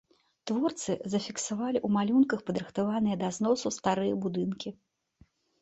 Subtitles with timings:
[0.51, 4.69] Творцы зафіксавалі ў малюнках падрыхтаваныя да зносу старыя будынкі.